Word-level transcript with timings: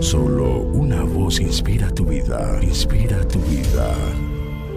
Solo 0.00 0.60
una 0.60 1.02
voz 1.02 1.40
inspira 1.40 1.90
tu 1.90 2.04
vida, 2.04 2.58
inspira 2.62 3.26
tu 3.28 3.38
vida. 3.40 3.94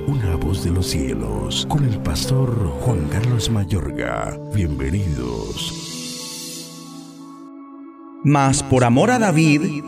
Una 0.08 0.36
voz 0.36 0.64
de 0.64 0.72
los 0.72 0.88
cielos, 0.88 1.66
con 1.70 1.84
el 1.84 2.00
pastor 2.00 2.50
Juan 2.82 3.08
Carlos 3.10 3.50
Mayorga. 3.50 4.40
Bienvenidos. 4.54 5.74
Mas 8.24 8.64
por 8.64 8.84
amor 8.84 9.12
a 9.12 9.20
David, 9.20 9.84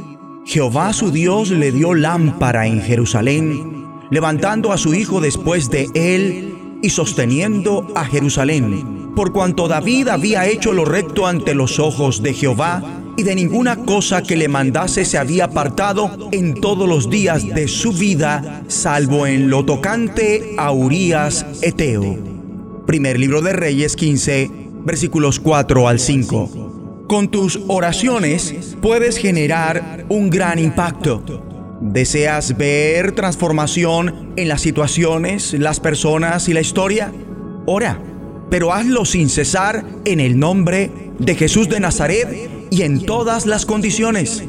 Jehová 0.45 0.93
su 0.93 1.11
Dios 1.11 1.51
le 1.51 1.71
dio 1.71 1.93
lámpara 1.93 2.67
en 2.67 2.81
Jerusalén, 2.81 3.87
levantando 4.09 4.71
a 4.71 4.77
su 4.77 4.93
hijo 4.93 5.21
después 5.21 5.69
de 5.69 5.87
él 5.93 6.79
y 6.81 6.89
sosteniendo 6.89 7.87
a 7.95 8.05
Jerusalén, 8.05 9.13
por 9.15 9.31
cuanto 9.31 9.67
David 9.67 10.07
había 10.07 10.47
hecho 10.47 10.73
lo 10.73 10.85
recto 10.85 11.27
ante 11.27 11.53
los 11.53 11.79
ojos 11.79 12.23
de 12.23 12.33
Jehová, 12.33 13.00
y 13.17 13.23
de 13.23 13.35
ninguna 13.35 13.77
cosa 13.77 14.23
que 14.23 14.35
le 14.35 14.47
mandase 14.47 15.05
se 15.05 15.17
había 15.17 15.45
apartado 15.45 16.29
en 16.31 16.53
todos 16.55 16.87
los 16.87 17.09
días 17.09 17.47
de 17.47 17.67
su 17.67 17.91
vida, 17.91 18.63
salvo 18.67 19.27
en 19.27 19.49
lo 19.49 19.65
tocante 19.65 20.55
a 20.57 20.71
Urías 20.71 21.45
Eteo. 21.61 22.17
Primer 22.85 23.19
libro 23.19 23.41
de 23.41 23.53
Reyes 23.53 23.95
15, 23.95 24.49
versículos 24.85 25.39
4 25.39 25.87
al 25.87 25.99
5. 25.99 27.05
Con 27.07 27.29
tus 27.29 27.59
oraciones 27.67 28.75
puedes 28.81 29.17
generar 29.17 30.05
un 30.09 30.29
gran 30.29 30.59
impacto. 30.59 31.79
¿Deseas 31.81 32.57
ver 32.57 33.11
transformación 33.13 34.33
en 34.35 34.47
las 34.47 34.61
situaciones, 34.61 35.53
las 35.53 35.79
personas 35.79 36.47
y 36.47 36.53
la 36.53 36.61
historia? 36.61 37.11
Ora, 37.65 37.99
pero 38.49 38.73
hazlo 38.73 39.05
sin 39.05 39.29
cesar 39.29 39.83
en 40.05 40.19
el 40.19 40.37
nombre 40.37 40.91
de 41.19 41.35
Jesús 41.35 41.69
de 41.69 41.79
Nazaret 41.79 42.60
y 42.71 42.81
en 42.81 43.05
todas 43.05 43.45
las 43.45 43.67
condiciones. 43.67 44.43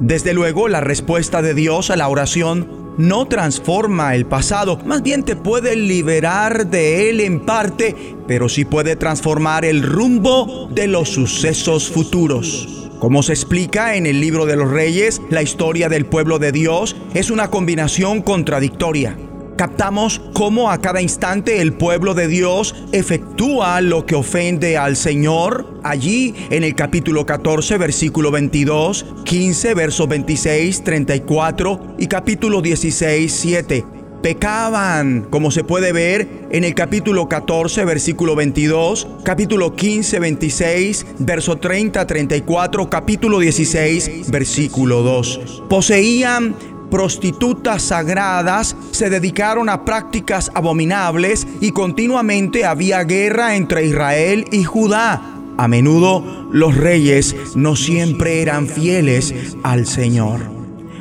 Desde 0.00 0.32
luego, 0.32 0.66
la 0.66 0.80
respuesta 0.80 1.42
de 1.42 1.54
Dios 1.54 1.90
a 1.90 1.96
la 1.96 2.08
oración 2.08 2.94
no 2.98 3.26
transforma 3.26 4.16
el 4.16 4.26
pasado, 4.26 4.78
más 4.84 5.02
bien 5.02 5.22
te 5.22 5.36
puede 5.36 5.76
liberar 5.76 6.66
de 6.66 7.10
él 7.10 7.20
en 7.20 7.38
parte, 7.38 7.94
pero 8.26 8.48
sí 8.48 8.64
puede 8.64 8.96
transformar 8.96 9.64
el 9.64 9.84
rumbo 9.84 10.68
de 10.72 10.88
los 10.88 11.10
sucesos 11.10 11.88
futuros. 11.88 12.90
Como 12.98 13.22
se 13.22 13.32
explica 13.32 13.94
en 13.94 14.06
el 14.06 14.20
libro 14.20 14.46
de 14.46 14.56
los 14.56 14.68
reyes, 14.68 15.22
la 15.30 15.42
historia 15.42 15.88
del 15.88 16.06
pueblo 16.06 16.40
de 16.40 16.50
Dios 16.50 16.96
es 17.14 17.30
una 17.30 17.50
combinación 17.50 18.22
contradictoria. 18.22 19.16
Captamos 19.58 20.20
cómo 20.34 20.70
a 20.70 20.80
cada 20.80 21.02
instante 21.02 21.60
el 21.60 21.72
pueblo 21.72 22.14
de 22.14 22.28
Dios 22.28 22.76
efectúa 22.92 23.80
lo 23.80 24.06
que 24.06 24.14
ofende 24.14 24.78
al 24.78 24.94
Señor. 24.94 25.80
Allí 25.82 26.32
en 26.50 26.62
el 26.62 26.76
capítulo 26.76 27.26
14, 27.26 27.76
versículo 27.76 28.30
22, 28.30 29.04
15, 29.24 29.74
versos 29.74 30.06
26, 30.06 30.84
34 30.84 31.96
y 31.98 32.06
capítulo 32.06 32.62
16, 32.62 33.32
7 33.32 33.84
pecaban, 34.22 35.26
como 35.30 35.50
se 35.50 35.64
puede 35.64 35.92
ver 35.92 36.28
en 36.50 36.62
el 36.64 36.74
capítulo 36.74 37.28
14, 37.28 37.84
versículo 37.84 38.36
22, 38.36 39.08
capítulo 39.24 39.74
15, 39.74 40.20
26, 40.20 41.06
verso 41.18 41.56
30, 41.56 42.06
34, 42.06 42.90
capítulo 42.90 43.38
16, 43.40 44.30
versículo 44.30 45.02
2. 45.02 45.62
Poseían 45.68 46.54
prostitutas 46.90 47.82
sagradas, 47.82 48.76
se 48.90 49.10
dedicaron 49.10 49.68
a 49.68 49.84
prácticas 49.84 50.50
abominables 50.54 51.46
y 51.60 51.72
continuamente 51.72 52.64
había 52.64 53.04
guerra 53.04 53.56
entre 53.56 53.86
Israel 53.86 54.44
y 54.50 54.64
Judá. 54.64 55.22
A 55.56 55.68
menudo 55.68 56.48
los 56.52 56.76
reyes 56.76 57.34
no 57.56 57.76
siempre 57.76 58.42
eran 58.42 58.68
fieles 58.68 59.34
al 59.62 59.86
Señor 59.86 60.58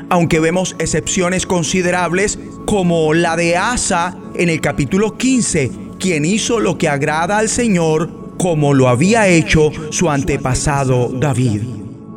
aunque 0.09 0.39
vemos 0.39 0.75
excepciones 0.79 1.45
considerables 1.45 2.39
como 2.65 3.13
la 3.13 3.35
de 3.35 3.57
Asa 3.57 4.17
en 4.35 4.49
el 4.49 4.61
capítulo 4.61 5.17
15, 5.17 5.71
quien 5.99 6.25
hizo 6.25 6.59
lo 6.59 6.77
que 6.77 6.87
agrada 6.87 7.37
al 7.37 7.49
Señor 7.49 8.09
como 8.37 8.73
lo 8.73 8.87
había 8.87 9.27
hecho 9.27 9.71
su 9.89 10.09
antepasado 10.09 11.09
David. 11.09 11.63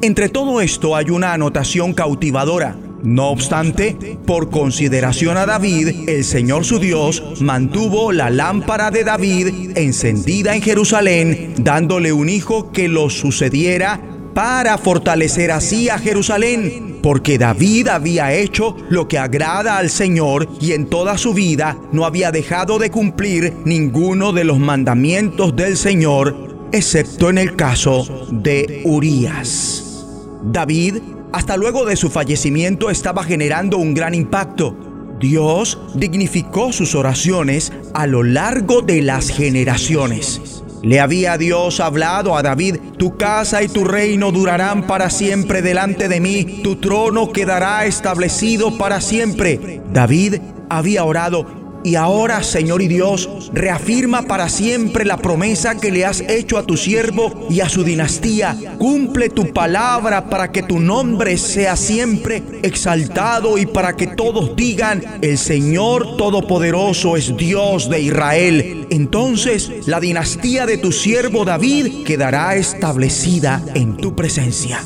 Entre 0.02 0.28
todo 0.28 0.60
esto 0.60 0.96
hay 0.96 1.10
una 1.10 1.32
anotación 1.32 1.94
cautivadora. 1.94 2.76
No 3.02 3.30
obstante, 3.30 4.18
por 4.26 4.50
consideración 4.50 5.36
a 5.36 5.46
David, 5.46 6.08
el 6.08 6.24
Señor 6.24 6.64
su 6.64 6.78
Dios 6.78 7.40
mantuvo 7.40 8.12
la 8.12 8.28
lámpara 8.30 8.90
de 8.90 9.04
David 9.04 9.76
encendida 9.76 10.54
en 10.54 10.62
Jerusalén, 10.62 11.54
dándole 11.58 12.12
un 12.12 12.28
hijo 12.28 12.72
que 12.72 12.88
lo 12.88 13.08
sucediera 13.08 14.00
para 14.34 14.78
fortalecer 14.78 15.50
así 15.50 15.88
a 15.88 15.98
Jerusalén, 15.98 16.98
porque 17.02 17.38
David 17.38 17.88
había 17.88 18.32
hecho 18.32 18.76
lo 18.90 19.08
que 19.08 19.18
agrada 19.18 19.78
al 19.78 19.90
Señor 19.90 20.48
y 20.60 20.72
en 20.72 20.86
toda 20.86 21.18
su 21.18 21.32
vida 21.34 21.78
no 21.92 22.04
había 22.04 22.30
dejado 22.30 22.78
de 22.78 22.90
cumplir 22.90 23.54
ninguno 23.64 24.32
de 24.32 24.44
los 24.44 24.58
mandamientos 24.58 25.56
del 25.56 25.76
Señor, 25.76 26.68
excepto 26.72 27.30
en 27.30 27.38
el 27.38 27.56
caso 27.56 28.26
de 28.30 28.82
Urías. 28.84 30.06
David, 30.42 30.98
hasta 31.32 31.56
luego 31.56 31.84
de 31.84 31.96
su 31.96 32.10
fallecimiento, 32.10 32.90
estaba 32.90 33.24
generando 33.24 33.78
un 33.78 33.94
gran 33.94 34.14
impacto. 34.14 34.76
Dios 35.20 35.78
dignificó 35.94 36.72
sus 36.72 36.94
oraciones 36.94 37.72
a 37.92 38.06
lo 38.06 38.22
largo 38.22 38.80
de 38.80 39.02
las 39.02 39.28
generaciones. 39.28 40.62
Le 40.82 40.98
había 40.98 41.36
Dios 41.36 41.78
hablado 41.78 42.36
a 42.36 42.42
David, 42.42 42.76
tu 42.96 43.18
casa 43.18 43.62
y 43.62 43.68
tu 43.68 43.84
reino 43.84 44.32
durarán 44.32 44.86
para 44.86 45.10
siempre 45.10 45.60
delante 45.60 46.08
de 46.08 46.20
mí, 46.20 46.62
tu 46.62 46.76
trono 46.76 47.32
quedará 47.32 47.84
establecido 47.84 48.78
para 48.78 49.02
siempre. 49.02 49.82
David 49.92 50.36
había 50.70 51.04
orado 51.04 51.59
y 51.82 51.94
ahora, 51.94 52.42
Señor 52.42 52.82
y 52.82 52.88
Dios, 52.88 53.50
reafirma 53.52 54.22
para 54.22 54.48
siempre 54.48 55.04
la 55.04 55.16
promesa 55.16 55.76
que 55.76 55.90
le 55.90 56.04
has 56.04 56.20
hecho 56.20 56.58
a 56.58 56.64
tu 56.64 56.76
siervo 56.76 57.46
y 57.48 57.60
a 57.60 57.68
su 57.68 57.84
dinastía. 57.84 58.56
Cumple 58.78 59.30
tu 59.30 59.52
palabra 59.52 60.28
para 60.28 60.52
que 60.52 60.62
tu 60.62 60.78
nombre 60.78 61.38
sea 61.38 61.76
siempre 61.76 62.42
exaltado 62.62 63.56
y 63.56 63.66
para 63.66 63.96
que 63.96 64.08
todos 64.08 64.54
digan, 64.56 65.02
el 65.22 65.38
Señor 65.38 66.16
Todopoderoso 66.16 67.16
es 67.16 67.36
Dios 67.36 67.88
de 67.88 68.00
Israel. 68.00 68.86
Entonces 68.90 69.86
la 69.86 70.00
dinastía 70.00 70.66
de 70.66 70.78
tu 70.78 70.92
siervo 70.92 71.44
David 71.44 72.04
quedará 72.04 72.56
establecida 72.56 73.62
en 73.74 73.96
tu 73.96 74.14
presencia. 74.14 74.80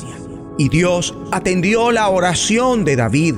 Y 0.57 0.69
Dios 0.69 1.13
atendió 1.31 1.91
la 1.91 2.07
oración 2.07 2.85
de 2.85 2.95
David 2.95 3.35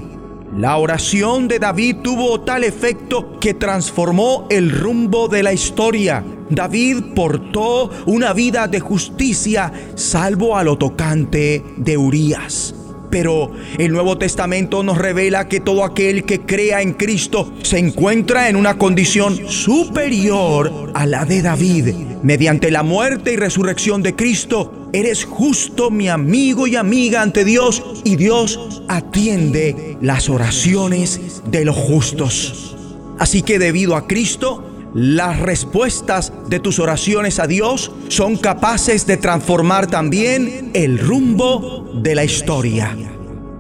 la 0.56 0.78
oración 0.78 1.47
de 1.47 1.59
David 1.59 1.97
tuvo 2.03 2.41
tal 2.41 2.63
efecto 2.63 3.40
que 3.40 3.53
transformó 3.53 4.47
el 4.50 4.72
rumbo 4.72 5.28
de 5.28 5.44
la 5.44 5.53
historia. 5.53 6.24
David 6.50 7.13
portó 7.13 7.90
una 8.06 8.34
vida 8.34 8.68
de 8.68 8.80
justicia, 8.80 9.72
salvo 9.96 10.58
a 10.58 10.63
lo 10.63 10.78
tocante 10.78 11.63
de 11.75 11.97
Urías. 11.97 12.74
Pero 13.09 13.52
el 13.78 13.91
Nuevo 13.91 14.18
Testamento 14.18 14.84
nos 14.84 14.97
revela 14.97 15.47
que 15.47 15.59
todo 15.59 15.84
aquel 15.84 16.24
que 16.24 16.41
crea 16.41 16.81
en 16.81 16.94
Cristo 16.94 17.53
se 17.64 17.79
encuentra 17.79 18.50
en 18.50 18.56
una 18.56 18.78
condición 18.78 19.50
superior 19.50 20.91
a 20.94 21.06
la 21.06 21.25
de 21.25 21.41
David. 21.41 22.06
Mediante 22.23 22.72
la 22.72 22.83
muerte 22.83 23.33
y 23.33 23.35
resurrección 23.35 24.01
de 24.01 24.16
Cristo, 24.16 24.89
eres 24.91 25.25
justo 25.25 25.91
mi 25.91 26.09
amigo 26.09 26.66
y 26.66 26.75
amiga 26.75 27.22
ante 27.22 27.45
Dios 27.45 27.83
y 28.03 28.16
Dios 28.16 28.81
atiende 28.88 29.97
las 30.01 30.29
oraciones 30.29 31.44
de 31.50 31.66
los 31.66 31.75
justos. 31.75 32.75
Así 33.19 33.44
que 33.44 33.59
debido 33.59 33.95
a 33.95 34.07
Cristo, 34.07 34.63
las 34.94 35.39
respuestas 35.39 36.33
de 36.47 36.59
tus 36.59 36.79
oraciones 36.79 37.39
a 37.39 37.47
Dios 37.47 37.91
son 38.07 38.38
capaces 38.38 39.05
de 39.05 39.17
transformar 39.17 39.88
también 39.88 40.72
el 40.73 40.97
rumbo 40.97 41.91
de 42.01 42.16
la 42.16 42.23
historia. 42.23 42.97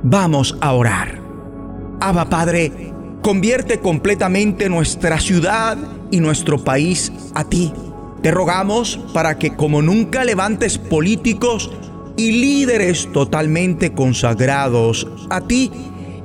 Vamos 0.03 0.57
a 0.61 0.73
orar. 0.73 1.21
Abba 1.99 2.29
Padre, 2.29 2.93
convierte 3.21 3.79
completamente 3.79 4.69
nuestra 4.69 5.19
ciudad 5.19 5.77
y 6.11 6.19
nuestro 6.19 6.63
país 6.63 7.11
a 7.33 7.43
ti. 7.43 7.73
Te 8.21 8.31
rogamos 8.31 8.99
para 9.13 9.37
que 9.37 9.55
como 9.55 9.81
nunca 9.81 10.25
levantes 10.25 10.77
políticos 10.77 11.71
y 12.17 12.31
líderes 12.31 13.11
totalmente 13.13 13.93
consagrados 13.93 15.07
a 15.29 15.41
ti, 15.41 15.71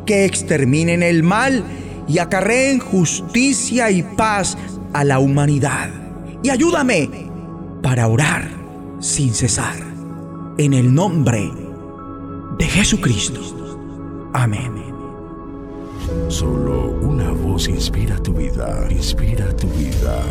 que 0.07 0.25
exterminen 0.25 1.03
el 1.03 1.23
mal 1.23 1.65
y 2.09 2.19
acarreen 2.19 2.81
justicia 2.81 3.91
y 3.91 4.03
paz 4.03 4.57
a 4.93 5.05
la 5.05 5.19
humanidad. 5.19 5.91
Y 6.43 6.51
ayúdame 6.51 7.09
para 7.83 8.09
orar 8.09 8.49
sin 9.01 9.33
cesar. 9.35 9.77
En 10.59 10.75
el 10.75 10.93
nombre 10.93 11.51
de 12.59 12.65
Jesucristo. 12.65 13.41
Amén. 14.33 14.83
Solo 16.29 16.91
una 17.01 17.31
voz 17.31 17.69
inspira 17.69 18.17
tu 18.19 18.35
vida, 18.35 18.87
inspira 18.91 19.55
tu 19.57 19.69
vida. 19.69 20.23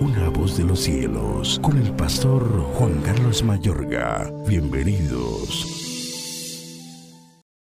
Una 0.00 0.30
voz 0.30 0.56
de 0.56 0.64
los 0.64 0.80
cielos, 0.80 1.60
con 1.62 1.76
el 1.76 1.92
pastor 1.92 2.42
Juan 2.72 3.02
Carlos 3.02 3.42
Mayorga. 3.42 4.32
Bienvenidos. 4.46 5.79